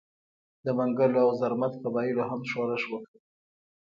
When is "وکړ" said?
2.91-3.15